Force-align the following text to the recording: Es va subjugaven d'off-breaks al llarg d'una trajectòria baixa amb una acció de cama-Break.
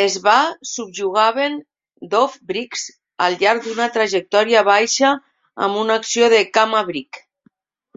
Es 0.00 0.18
va 0.26 0.34
subjugaven 0.72 1.56
d'off-breaks 2.14 2.86
al 3.28 3.36
llarg 3.42 3.66
d'una 3.66 3.90
trajectòria 3.98 4.64
baixa 4.72 5.14
amb 5.68 5.84
una 5.84 6.00
acció 6.04 6.34
de 6.38 6.42
cama-Break. 6.62 7.24